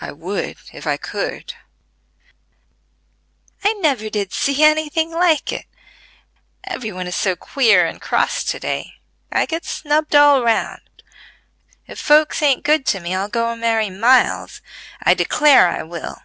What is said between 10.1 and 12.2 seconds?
all round. If